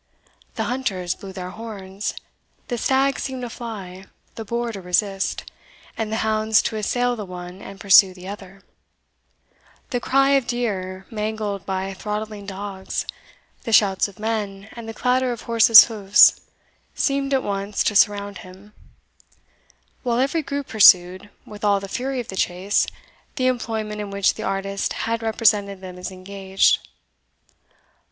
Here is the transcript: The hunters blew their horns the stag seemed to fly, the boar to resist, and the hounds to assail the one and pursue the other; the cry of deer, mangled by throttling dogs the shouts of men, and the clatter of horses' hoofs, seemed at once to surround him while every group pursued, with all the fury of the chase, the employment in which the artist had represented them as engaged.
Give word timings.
The 0.55 0.63
hunters 0.63 1.13
blew 1.13 1.31
their 1.31 1.51
horns 1.51 2.15
the 2.69 2.77
stag 2.79 3.19
seemed 3.19 3.43
to 3.43 3.51
fly, 3.51 4.05
the 4.33 4.43
boar 4.43 4.71
to 4.71 4.81
resist, 4.81 5.43
and 5.95 6.11
the 6.11 6.15
hounds 6.25 6.63
to 6.63 6.75
assail 6.75 7.15
the 7.15 7.23
one 7.23 7.61
and 7.61 7.79
pursue 7.79 8.11
the 8.11 8.27
other; 8.27 8.63
the 9.91 9.99
cry 9.99 10.31
of 10.31 10.47
deer, 10.47 11.05
mangled 11.11 11.67
by 11.67 11.93
throttling 11.93 12.47
dogs 12.47 13.05
the 13.61 13.71
shouts 13.71 14.07
of 14.07 14.17
men, 14.17 14.69
and 14.71 14.89
the 14.89 14.95
clatter 14.95 15.31
of 15.31 15.43
horses' 15.43 15.83
hoofs, 15.85 16.41
seemed 16.95 17.31
at 17.31 17.43
once 17.43 17.83
to 17.83 17.95
surround 17.95 18.39
him 18.39 18.73
while 20.01 20.17
every 20.17 20.41
group 20.41 20.67
pursued, 20.67 21.29
with 21.45 21.63
all 21.63 21.79
the 21.79 21.87
fury 21.87 22.19
of 22.19 22.29
the 22.29 22.35
chase, 22.35 22.87
the 23.35 23.45
employment 23.45 24.01
in 24.01 24.09
which 24.09 24.33
the 24.33 24.41
artist 24.41 24.93
had 25.05 25.21
represented 25.21 25.79
them 25.79 25.99
as 25.99 26.09
engaged. 26.09 26.89